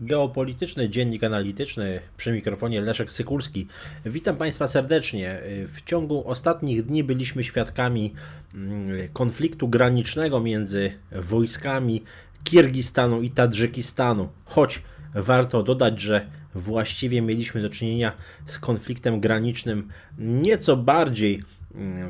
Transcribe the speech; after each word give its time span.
Geopolityczny 0.00 0.88
Dziennik 0.88 1.24
Analityczny 1.24 2.00
przy 2.16 2.32
mikrofonie 2.32 2.80
Leszek 2.80 3.12
Sykulski. 3.12 3.66
Witam 4.06 4.36
Państwa 4.36 4.66
serdecznie. 4.66 5.40
W 5.74 5.82
ciągu 5.86 6.28
ostatnich 6.28 6.86
dni 6.86 7.04
byliśmy 7.04 7.44
świadkami 7.44 8.14
mm, 8.54 9.08
konfliktu 9.12 9.68
granicznego 9.68 10.40
między 10.40 10.92
wojskami 11.12 12.02
Kirgistanu 12.44 13.22
i 13.22 13.30
Tadżykistanu. 13.30 14.28
Choć 14.44 14.82
warto 15.14 15.62
dodać, 15.62 16.00
że 16.00 16.26
właściwie 16.54 17.22
mieliśmy 17.22 17.62
do 17.62 17.68
czynienia 17.68 18.12
z 18.46 18.58
konfliktem 18.58 19.20
granicznym 19.20 19.88
nieco 20.18 20.76
bardziej 20.76 21.42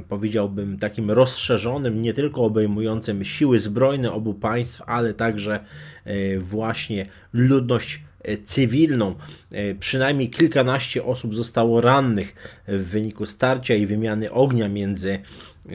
powiedziałbym, 0.08 0.78
takim 0.78 1.10
rozszerzonym, 1.10 2.02
nie 2.02 2.14
tylko 2.14 2.44
obejmującym 2.44 3.24
siły 3.24 3.58
zbrojne 3.58 4.12
obu 4.12 4.34
państw, 4.34 4.82
ale 4.86 5.14
także 5.14 5.60
e, 6.04 6.38
właśnie 6.38 7.06
ludność 7.32 8.02
e, 8.22 8.36
cywilną. 8.36 9.14
E, 9.52 9.74
przynajmniej 9.74 10.30
kilkanaście 10.30 11.04
osób 11.04 11.34
zostało 11.34 11.80
rannych 11.80 12.34
w 12.68 12.84
wyniku 12.84 13.26
starcia 13.26 13.74
i 13.74 13.86
wymiany 13.86 14.32
ognia 14.32 14.68
między 14.68 15.18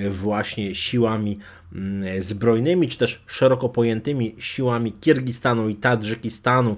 właśnie 0.09 0.75
siłami 0.75 1.39
mm, 1.73 2.21
zbrojnymi, 2.21 2.87
czy 2.87 2.97
też 2.97 3.23
szeroko 3.27 3.69
pojętymi 3.69 4.35
siłami 4.39 4.91
Kirgistanu 4.91 5.69
i 5.69 5.75
Tadżykistanu. 5.75 6.77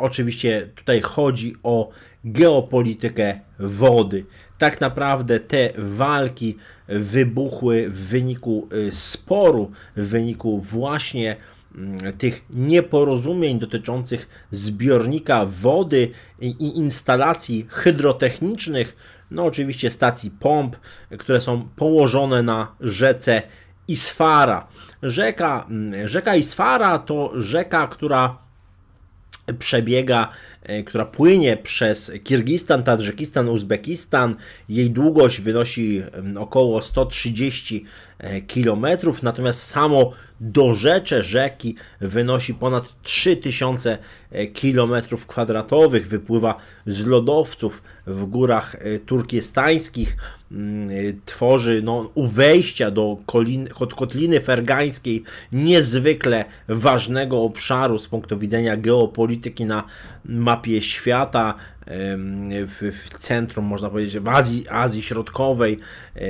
Oczywiście 0.00 0.68
tutaj 0.74 1.00
chodzi 1.00 1.54
o 1.62 1.90
geopolitykę 2.24 3.40
wody 3.58 4.24
tak 4.60 4.80
naprawdę 4.80 5.40
te 5.40 5.70
walki 5.78 6.56
wybuchły 6.88 7.90
w 7.90 7.98
wyniku 8.08 8.68
y, 8.72 8.92
sporu, 8.92 9.70
w 9.96 10.08
wyniku 10.08 10.60
właśnie 10.60 11.36
mm, 11.74 11.96
tych 12.18 12.44
nieporozumień 12.50 13.58
dotyczących 13.58 14.28
zbiornika 14.50 15.44
wody 15.46 16.10
i 16.40 16.78
instalacji 16.78 17.66
hydrotechnicznych, 17.68 18.96
no 19.30 19.44
oczywiście 19.44 19.90
stacji 19.90 20.30
pomp, 20.30 20.76
które 21.18 21.40
są 21.40 21.68
położone 21.76 22.42
na 22.42 22.74
rzece 22.80 23.42
Isfara. 23.88 24.66
Rzeka, 25.02 25.66
mm, 25.70 26.08
rzeka 26.08 26.36
Isfara 26.36 26.98
to 26.98 27.32
rzeka, 27.34 27.86
która 27.86 28.38
przebiega 29.58 30.28
która 30.86 31.04
płynie 31.04 31.56
przez 31.56 32.12
Kirgistan, 32.24 32.82
Tadżykistan, 32.82 33.48
Uzbekistan. 33.48 34.36
Jej 34.68 34.90
długość 34.90 35.40
wynosi 35.40 36.02
około 36.38 36.80
130 36.80 37.84
e, 38.18 38.40
km, 38.40 38.86
natomiast 39.22 39.62
samo 39.62 40.12
dorzecze 40.40 41.22
rzeki 41.22 41.74
wynosi 42.00 42.54
ponad 42.54 43.02
3000 43.02 43.98
e, 44.30 44.46
km 44.46 44.92
kwadratowych, 45.26 46.08
wypływa 46.08 46.56
z 46.86 47.06
lodowców 47.06 47.82
w 48.06 48.24
górach 48.24 48.76
turkiestańskich, 49.06 50.16
mm, 50.52 50.90
tworzy 51.24 51.80
no, 51.84 52.10
u 52.14 52.26
wejścia 52.26 52.90
do 52.90 53.16
kolin, 53.26 53.68
kotliny 53.96 54.40
fergańskiej 54.40 55.22
niezwykle 55.52 56.44
ważnego 56.68 57.42
obszaru 57.42 57.98
z 57.98 58.08
punktu 58.08 58.38
widzenia 58.38 58.76
geopolityki 58.76 59.64
na 59.64 59.84
mapie 60.50 60.82
świata, 60.82 61.54
w, 62.66 62.92
w, 63.04 63.18
centrum, 63.18 63.64
można 63.64 63.90
powiedzieć, 63.90 64.18
w 64.18 64.28
Azji, 64.28 64.68
Azji 64.68 65.02
Środkowej, 65.02 65.78
e, 66.16 66.20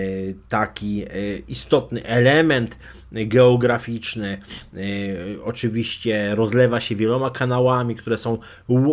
taki 0.49 1.03
e, 1.03 1.09
istotny 1.49 2.05
element 2.05 2.79
geograficzny. 3.13 4.41
E, 4.75 4.81
oczywiście 5.45 6.35
rozlewa 6.35 6.81
się 6.81 6.97
wieloma 6.97 7.31
kanałami, 7.31 7.95
które 7.95 8.17
są 8.19 8.39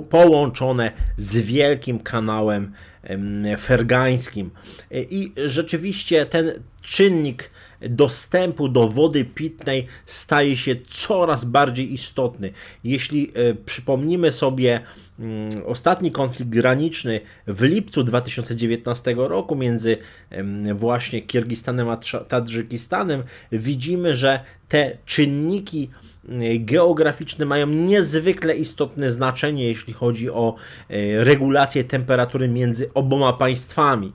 połączone 0.09 0.91
z 1.17 1.37
wielkim 1.37 1.99
kanałem 1.99 2.71
fergańskim. 3.59 4.51
I 4.91 5.31
rzeczywiście 5.45 6.25
ten 6.25 6.51
czynnik 6.81 7.51
dostępu 7.81 8.69
do 8.69 8.87
wody 8.87 9.25
pitnej 9.25 9.87
staje 10.05 10.57
się 10.57 10.75
coraz 10.87 11.45
bardziej 11.45 11.93
istotny. 11.93 12.51
Jeśli 12.83 13.31
e, 13.33 13.53
przypomnimy 13.53 14.31
sobie 14.31 14.81
mm, 15.19 15.49
ostatni 15.65 16.11
konflikt 16.11 16.51
graniczny 16.51 17.19
w 17.47 17.63
lipcu 17.63 18.03
2019 18.03 19.15
roku 19.17 19.55
między 19.55 19.97
właśnie 20.73 21.21
Kirgistanem 21.21 21.89
a 21.89 21.97
Tadżykistanem, 22.27 23.23
widzimy, 23.51 24.15
że 24.15 24.39
te 24.67 24.97
czynniki 25.05 25.89
geograficzne 26.59 27.45
mają 27.45 27.67
niezwykle 27.67 28.55
istotne 28.55 29.11
znaczenie, 29.11 29.67
jeśli 29.67 29.93
chodzi 29.93 30.29
o 30.29 30.55
e, 30.89 31.23
regulację 31.23 31.83
temperatury 31.83 32.47
między 32.47 32.89
oboma 32.93 33.33
państwami. 33.33 34.11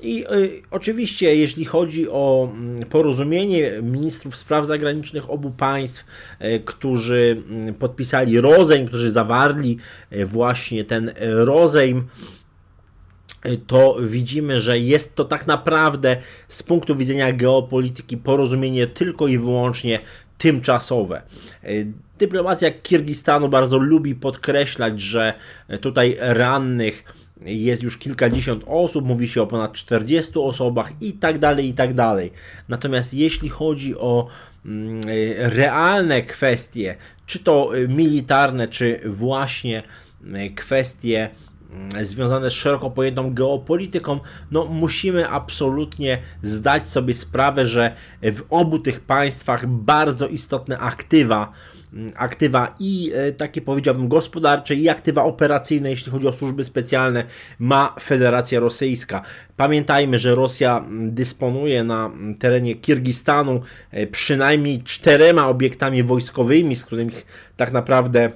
I 0.00 0.24
y, 0.32 0.62
oczywiście, 0.70 1.36
jeśli 1.36 1.64
chodzi 1.64 2.08
o 2.08 2.48
mm, 2.52 2.86
porozumienie 2.86 3.72
ministrów 3.82 4.36
spraw 4.36 4.66
zagranicznych 4.66 5.30
obu 5.30 5.50
państw, 5.50 6.04
y, 6.42 6.60
którzy 6.64 7.42
mm, 7.50 7.74
podpisali 7.74 8.40
rozejm, 8.40 8.86
którzy 8.86 9.10
zawarli 9.10 9.76
y, 10.12 10.26
właśnie 10.26 10.84
ten 10.84 11.12
rozejm, 11.20 12.04
to 13.66 13.96
widzimy, 14.02 14.60
że 14.60 14.78
jest 14.78 15.14
to 15.14 15.24
tak 15.24 15.46
naprawdę 15.46 16.16
z 16.48 16.62
punktu 16.62 16.96
widzenia 16.96 17.32
geopolityki 17.32 18.16
porozumienie 18.16 18.86
tylko 18.86 19.28
i 19.28 19.38
wyłącznie 19.38 20.00
tymczasowe. 20.38 21.22
Dyplomacja 22.18 22.70
Kirgistanu 22.70 23.48
bardzo 23.48 23.78
lubi 23.78 24.14
podkreślać, 24.14 25.00
że 25.00 25.34
tutaj 25.80 26.16
rannych 26.20 27.04
jest 27.40 27.82
już 27.82 27.98
kilkadziesiąt 27.98 28.64
osób, 28.66 29.04
mówi 29.04 29.28
się 29.28 29.42
o 29.42 29.46
ponad 29.46 29.72
40 29.72 30.32
osobach 30.38 30.92
i 31.00 31.12
tak 31.12 31.38
dalej, 31.38 31.68
i 31.68 31.74
tak 31.74 31.94
dalej. 31.94 32.32
Natomiast 32.68 33.14
jeśli 33.14 33.48
chodzi 33.48 33.96
o 33.96 34.26
mm, 34.66 35.00
realne 35.36 36.22
kwestie, 36.22 36.96
czy 37.26 37.38
to 37.38 37.70
militarne, 37.88 38.68
czy 38.68 39.00
właśnie 39.06 39.82
mm, 40.24 40.54
kwestie 40.54 41.30
związane 42.02 42.50
z 42.50 42.52
szeroko 42.52 42.90
pojętą 42.90 43.34
geopolityką, 43.34 44.20
no 44.50 44.64
musimy 44.64 45.28
absolutnie 45.28 46.18
zdać 46.42 46.88
sobie 46.88 47.14
sprawę, 47.14 47.66
że 47.66 47.94
w 48.22 48.42
obu 48.50 48.78
tych 48.78 49.00
państwach 49.00 49.66
bardzo 49.66 50.26
istotne 50.28 50.78
aktywa 50.78 51.52
Mm, 51.92 52.10
aktywa 52.16 52.74
i 52.80 53.10
e, 53.14 53.32
takie 53.32 53.60
powiedziałbym 53.60 54.08
gospodarcze 54.08 54.74
i 54.74 54.88
aktywa 54.88 55.24
operacyjne, 55.24 55.90
jeśli 55.90 56.12
chodzi 56.12 56.28
o 56.28 56.32
służby 56.32 56.64
specjalne, 56.64 57.24
ma 57.58 57.94
Federacja 58.00 58.60
Rosyjska. 58.60 59.22
Pamiętajmy, 59.56 60.18
że 60.18 60.34
Rosja 60.34 60.78
mm, 60.78 61.14
dysponuje 61.14 61.84
na 61.84 62.06
mm, 62.06 62.34
terenie 62.34 62.74
Kirgistanu 62.74 63.60
e, 63.90 64.06
przynajmniej 64.06 64.82
czterema 64.82 65.48
obiektami 65.48 66.02
wojskowymi, 66.02 66.76
z 66.76 66.84
których 66.84 67.26
tak 67.56 67.72
naprawdę 67.72 68.32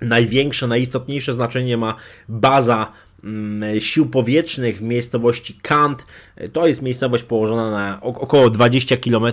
największe, 0.00 0.66
najistotniejsze 0.66 1.32
znaczenie 1.32 1.76
ma 1.76 1.96
baza 2.28 2.92
Mm, 3.24 3.80
sił 3.80 4.06
powietrznych 4.06 4.78
w 4.78 4.82
miejscowości 4.82 5.58
Kant. 5.62 6.06
To 6.52 6.66
jest 6.66 6.82
miejscowość 6.82 7.24
położona 7.24 7.70
na 7.70 8.00
około 8.02 8.50
20 8.50 8.96
km 8.96 9.24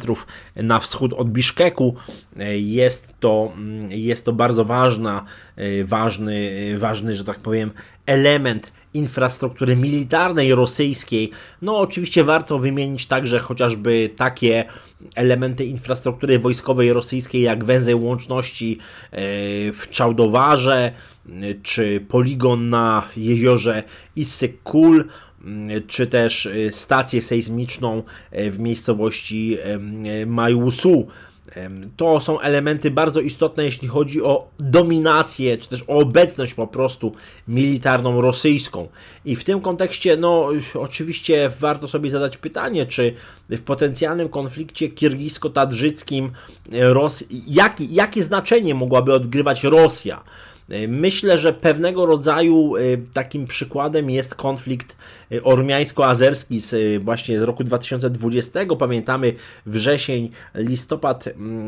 na 0.56 0.80
wschód 0.80 1.14
od 1.14 1.30
Biszkeku. 1.30 1.96
Jest 2.56 3.14
to, 3.20 3.54
mm, 3.56 3.92
jest 3.92 4.26
to 4.26 4.34
bardzo 4.34 4.66
ważna, 4.66 5.26
e, 5.56 5.86
ważny, 5.86 6.52
ważny, 6.78 7.16
że 7.16 7.24
tak 7.24 7.40
powiem, 7.40 7.72
element 8.06 8.72
infrastruktury 8.94 9.76
militarnej 9.76 10.56
rosyjskiej. 10.56 11.32
No, 11.62 11.78
oczywiście 11.78 12.24
warto 12.24 12.60
wymienić 12.60 13.06
także 13.06 13.40
chociażby 13.40 14.10
takie 14.16 14.66
elementy 15.16 15.64
infrastruktury 15.64 16.40
wojskowej 16.40 16.94
rosyjskiej, 16.94 17.42
jak 17.42 17.64
węzeł 17.64 18.04
łączności 18.04 18.78
e, 19.12 19.18
w 19.72 19.88
Czałdowarze, 19.92 20.92
e, 21.30 21.32
czy 21.64 22.06
poligon 22.08 22.70
na 22.70 23.04
jeziorze 23.18 23.84
Issyk-Kul, 24.18 25.04
czy 25.88 26.08
też 26.08 26.46
e, 26.46 26.72
stację 26.72 27.22
sejsmiczną 27.22 28.04
w 28.32 28.60
miejscowości 28.60 29.58
Majłusu. 30.26 31.08
To 31.98 32.20
są 32.20 32.40
elementy 32.40 32.92
bardzo 32.92 33.20
istotne, 33.20 33.64
jeśli 33.64 33.88
chodzi 33.88 34.22
o 34.22 34.48
dominację, 34.60 35.58
czy 35.58 35.70
też 35.70 35.84
o 35.84 35.88
obecność 35.88 36.54
po 36.54 36.68
prostu 36.68 37.14
militarną 37.48 38.22
rosyjską. 38.22 38.88
I 39.26 39.36
w 39.36 39.44
tym 39.44 39.62
kontekście, 39.62 40.18
no, 40.18 40.50
oczywiście 40.74 41.52
warto 41.60 41.88
sobie 41.88 42.10
zadać 42.10 42.38
pytanie, 42.38 42.86
czy 42.86 43.14
w 43.50 43.62
potencjalnym 43.62 44.30
konflikcie 44.30 44.90
kirgisko-tadżyckim 44.90 46.30
Ros- 46.72 47.26
jak, 47.48 47.82
jakie 47.82 48.24
znaczenie 48.24 48.76
mogłaby 48.76 49.14
odgrywać 49.14 49.64
Rosja? 49.64 50.24
Myślę, 50.88 51.38
że 51.38 51.54
pewnego 51.54 52.06
rodzaju 52.06 52.74
takim 53.14 53.48
przykładem 53.48 54.10
jest 54.10 54.36
konflikt 54.36 54.96
ormiańsko-azerski 55.44 56.60
z, 56.60 57.04
właśnie 57.04 57.40
z 57.40 57.42
roku 57.42 57.64
2020. 57.64 58.60
Pamiętamy 58.80 59.34
wrzesień, 59.66 60.30
listopad 60.56 61.28
mm, 61.28 61.68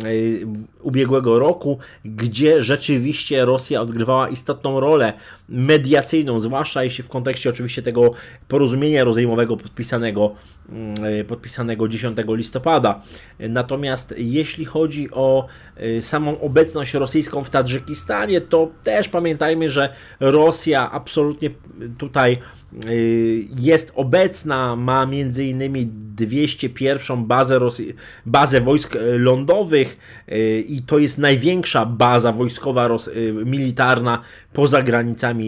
ubiegłego 0.81 1.39
roku, 1.39 1.77
gdzie 2.05 2.63
rzeczywiście 2.63 3.45
Rosja 3.45 3.81
odgrywała 3.81 4.29
istotną 4.29 4.79
rolę 4.79 5.13
mediacyjną, 5.53 6.39
zwłaszcza 6.39 6.83
jeśli 6.83 7.03
w 7.03 7.09
kontekście 7.09 7.49
oczywiście 7.49 7.81
tego 7.81 8.11
porozumienia 8.47 9.03
rozejmowego 9.03 9.57
podpisanego, 9.57 10.35
mm, 10.69 11.25
podpisanego 11.27 11.87
10 11.87 12.17
listopada. 12.35 13.01
Natomiast 13.39 14.13
jeśli 14.17 14.65
chodzi 14.65 15.11
o 15.11 15.47
y, 15.83 16.01
samą 16.01 16.39
obecność 16.39 16.93
rosyjską 16.93 17.43
w 17.43 17.49
Tadżykistanie, 17.49 18.41
to 18.41 18.71
też 18.83 19.09
pamiętajmy, 19.09 19.69
że 19.69 19.93
Rosja 20.19 20.91
absolutnie 20.91 21.49
tutaj 21.97 22.37
y, 22.85 23.47
jest 23.59 23.91
obecna, 23.95 24.75
ma 24.75 25.05
między 25.05 25.45
innymi 25.45 25.87
201 26.15 27.25
bazę, 27.25 27.59
Rosji, 27.59 27.93
bazę 28.25 28.61
wojsk 28.61 28.97
lądowych 29.17 29.97
i 30.67 30.81
to 30.87 30.99
jest 30.99 31.17
największa 31.17 31.85
baza 31.85 32.31
wojskowa 32.31 32.89
militarna 33.45 34.21
poza 34.53 34.81
granicami 34.81 35.42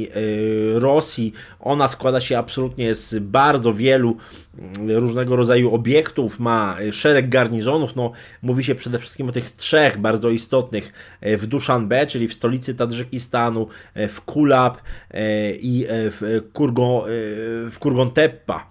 Rosji. 0.74 1.34
Ona 1.60 1.88
składa 1.88 2.22
się 2.22 2.38
absolutnie 2.38 2.96
z 2.96 3.20
bardzo 3.20 3.74
wielu 3.74 4.18
różnego 4.88 5.36
rodzaju 5.36 5.74
obiektów, 5.74 6.40
ma 6.40 6.78
szereg 6.92 7.30
garnizonów, 7.30 7.96
no 7.96 8.12
mówi 8.42 8.64
się 8.64 8.76
przede 8.76 9.00
wszystkim 9.00 9.30
o 9.30 9.32
tych 9.32 9.52
trzech 9.52 9.98
bardzo 9.98 10.30
istotnych 10.30 10.94
e, 11.22 11.38
w 11.38 11.48
Dushanbe, 11.48 12.06
czyli 12.06 12.28
w 12.28 12.34
stolicy 12.34 12.76
Tadżykistanu, 12.76 13.68
w 13.96 14.22
Kulab 14.22 14.78
i 15.60 15.86
w, 15.90 16.42
Kurgo, 16.54 17.06
w 17.72 17.76
Kurgonteppa. 17.80 18.68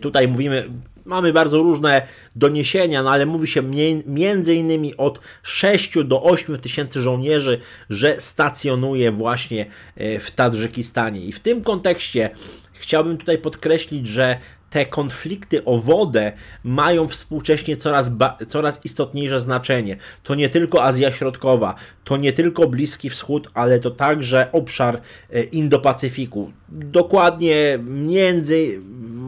Tutaj 0.00 0.28
mówimy, 0.28 0.68
mamy 1.04 1.32
bardzo 1.32 1.58
różne 1.58 2.06
doniesienia, 2.36 3.02
no 3.02 3.10
ale 3.10 3.26
mówi 3.26 3.46
się 3.46 3.62
między 4.06 4.54
innymi 4.54 4.96
od 4.96 5.20
6 5.42 5.92
do 6.04 6.22
8 6.22 6.58
tysięcy 6.58 7.00
żołnierzy, 7.00 7.60
że 7.90 8.20
stacjonuje 8.20 9.12
właśnie 9.12 9.66
w 9.96 10.30
Tadżykistanie. 10.30 11.20
I 11.20 11.32
w 11.32 11.40
tym 11.40 11.62
kontekście 11.62 12.30
chciałbym 12.72 13.16
tutaj 13.16 13.38
podkreślić, 13.38 14.08
że 14.08 14.38
te 14.74 14.86
konflikty 14.86 15.64
o 15.64 15.78
wodę 15.78 16.32
mają 16.64 17.08
współcześnie 17.08 17.76
coraz, 17.76 18.10
coraz 18.48 18.84
istotniejsze 18.84 19.40
znaczenie. 19.40 19.96
To 20.22 20.34
nie 20.34 20.48
tylko 20.48 20.84
Azja 20.84 21.12
Środkowa, 21.12 21.74
to 22.04 22.16
nie 22.16 22.32
tylko 22.32 22.68
Bliski 22.68 23.10
Wschód, 23.10 23.48
ale 23.54 23.78
to 23.78 23.90
także 23.90 24.48
obszar 24.52 25.00
e, 25.30 25.42
Indo-Pacyfiku. 25.42 26.50
Dokładnie 26.68 27.78
między 27.84 28.80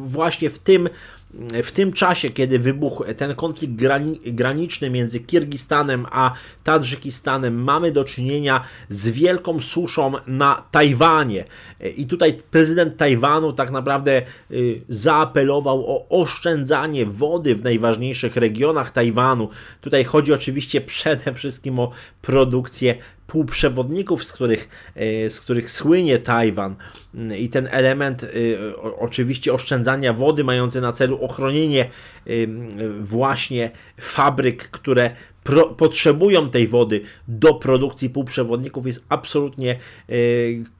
właśnie 0.04 0.50
w 0.50 0.58
tym 0.58 0.88
w 1.62 1.72
tym 1.72 1.92
czasie, 1.92 2.30
kiedy 2.30 2.58
wybuchł 2.58 3.04
ten 3.16 3.34
konflikt 3.34 3.74
graniczny 4.26 4.90
między 4.90 5.20
Kirgistanem 5.20 6.06
a 6.10 6.32
Tadżykistanem, 6.64 7.62
mamy 7.62 7.92
do 7.92 8.04
czynienia 8.04 8.64
z 8.88 9.08
wielką 9.08 9.60
suszą 9.60 10.12
na 10.26 10.62
Tajwanie. 10.70 11.44
I 11.96 12.06
tutaj 12.06 12.36
prezydent 12.50 12.96
Tajwanu 12.96 13.52
tak 13.52 13.70
naprawdę 13.70 14.22
y, 14.50 14.80
zaapelował 14.88 15.84
o 15.86 16.08
oszczędzanie 16.08 17.06
wody 17.06 17.54
w 17.54 17.64
najważniejszych 17.64 18.36
regionach 18.36 18.90
Tajwanu. 18.90 19.48
Tutaj 19.80 20.04
chodzi 20.04 20.32
oczywiście 20.32 20.80
przede 20.80 21.34
wszystkim 21.34 21.78
o 21.78 21.90
produkcję 22.22 22.94
półprzewodników, 23.26 24.24
z 24.24 24.32
których, 24.32 24.68
e, 24.94 25.30
z 25.30 25.40
których 25.40 25.70
słynie 25.70 26.18
Tajwan 26.18 26.76
i 27.38 27.48
ten 27.48 27.68
element 27.70 28.24
e, 28.24 28.28
oczywiście 28.98 29.52
oszczędzania 29.52 30.12
wody 30.12 30.44
mający 30.44 30.80
na 30.80 30.92
celu 30.92 31.24
ochronienie 31.24 31.84
e, 31.84 32.30
właśnie 33.00 33.70
fabryk, 34.00 34.70
które 34.70 35.10
pro, 35.44 35.66
potrzebują 35.66 36.50
tej 36.50 36.68
wody 36.68 37.00
do 37.28 37.54
produkcji 37.54 38.10
półprzewodników 38.10 38.86
jest 38.86 39.04
absolutnie 39.08 39.78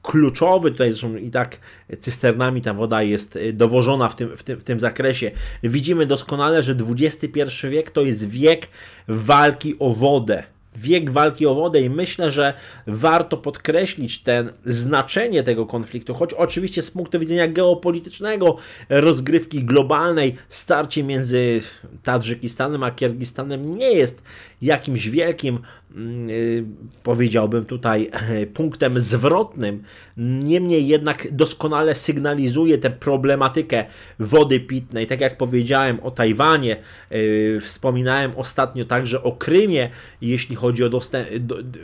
kluczowy. 0.02 0.70
Tutaj 0.70 0.92
zresztą 0.92 1.16
i 1.16 1.30
tak 1.30 1.60
cysternami 2.00 2.60
ta 2.60 2.74
woda 2.74 3.02
jest 3.02 3.38
dowożona 3.52 4.08
w 4.08 4.16
tym, 4.16 4.36
w, 4.36 4.42
tym, 4.42 4.60
w 4.60 4.64
tym 4.64 4.80
zakresie. 4.80 5.30
Widzimy 5.62 6.06
doskonale, 6.06 6.62
że 6.62 6.76
XXI 6.90 7.40
wiek 7.68 7.90
to 7.90 8.02
jest 8.02 8.28
wiek 8.28 8.68
walki 9.08 9.74
o 9.78 9.92
wodę 9.92 10.55
wiek 10.76 11.10
walki 11.10 11.46
o 11.46 11.54
wodę 11.54 11.80
i 11.80 11.90
myślę, 11.90 12.30
że 12.30 12.54
warto 12.86 13.36
podkreślić 13.36 14.22
ten 14.22 14.52
znaczenie 14.64 15.42
tego 15.42 15.66
konfliktu, 15.66 16.14
choć 16.14 16.34
oczywiście 16.34 16.82
z 16.82 16.90
punktu 16.90 17.20
widzenia 17.20 17.48
geopolitycznego, 17.48 18.56
rozgrywki 18.88 19.64
globalnej, 19.64 20.36
starcie 20.48 21.02
między 21.02 21.60
Tadżykistanem 22.02 22.82
a 22.82 22.90
Kirgistanem 22.90 23.76
nie 23.78 23.92
jest 23.92 24.22
jakimś 24.62 25.08
wielkim, 25.08 25.58
mm, 25.94 26.30
y, 26.30 26.64
powiedziałbym 27.02 27.64
tutaj, 27.64 28.10
punktem 28.54 29.00
zwrotnym. 29.00 29.82
Niemniej 30.16 30.86
jednak 30.86 31.32
doskonale 31.32 31.94
sygnalizuje 31.94 32.78
tę 32.78 32.90
problematykę 32.90 33.84
wody 34.18 34.60
pitnej. 34.60 35.06
Tak 35.06 35.20
jak 35.20 35.36
powiedziałem 35.36 36.00
o 36.00 36.10
Tajwanie, 36.10 36.76
y, 37.12 37.60
wspominałem 37.62 38.32
ostatnio 38.36 38.84
także 38.84 39.22
o 39.22 39.32
Krymie, 39.32 39.90
jeśli 40.20 40.56
chodzi 40.56 40.84
o, 40.84 40.90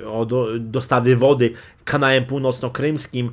o 0.06 0.26
dostawy 0.58 1.16
wody 1.16 1.50
kanałem 1.84 2.24
północno-krymskim. 2.24 3.30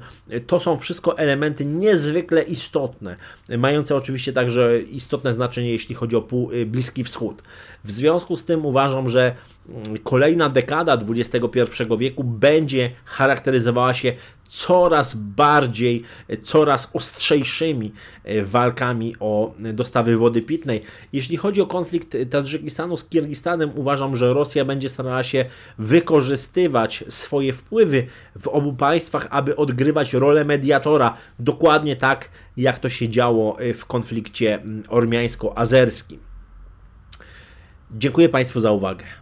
To 0.47 0.59
są 0.59 0.77
wszystko 0.77 1.17
elementy 1.17 1.65
niezwykle 1.65 2.43
istotne, 2.43 3.15
mające 3.57 3.95
oczywiście 3.95 4.33
także 4.33 4.81
istotne 4.81 5.33
znaczenie, 5.33 5.71
jeśli 5.71 5.95
chodzi 5.95 6.15
o 6.15 6.27
y, 6.53 6.65
Bliski 6.65 7.03
Wschód. 7.03 7.43
W 7.83 7.91
związku 7.91 8.35
z 8.35 8.45
tym 8.45 8.65
uważam, 8.65 9.09
że 9.09 9.28
mm, 9.69 9.97
kolejna 10.03 10.49
dekada 10.49 10.97
XXI 11.09 11.39
wieku 11.97 12.23
będzie 12.23 12.91
charakteryzowała 13.05 13.93
się 13.93 14.13
coraz 14.49 15.15
bardziej, 15.15 16.03
coraz 16.41 16.89
ostrzejszymi 16.93 17.93
e, 18.23 18.43
walkami 18.43 19.15
o 19.19 19.53
dostawy 19.73 20.17
wody 20.17 20.41
pitnej. 20.41 20.81
Jeśli 21.13 21.37
chodzi 21.37 21.61
o 21.61 21.67
konflikt 21.67 22.17
Tadżykistanu 22.29 22.97
z 22.97 23.09
Kirgistanem, 23.09 23.71
uważam, 23.75 24.15
że 24.15 24.33
Rosja 24.33 24.65
będzie 24.65 24.89
starała 24.89 25.23
się 25.23 25.45
wykorzystywać 25.77 27.03
swoje 27.09 27.53
wpływy 27.53 28.07
w 28.39 28.47
obu 28.47 28.73
państwach, 28.73 29.27
aby 29.29 29.55
odgrywać 29.55 30.13
rolę 30.13 30.45
mediatora, 30.45 31.17
dokładnie 31.39 31.95
tak, 31.95 32.29
jak 32.57 32.79
to 32.79 32.89
się 32.89 33.09
działo 33.09 33.59
e, 33.59 33.73
w 33.73 33.85
konflikcie 33.85 34.63
ormiańsko-azerskim. 34.89 36.19
Dziękuję 37.91 38.29
Państwu 38.29 38.59
za 38.59 38.71
uwagę. 38.71 39.18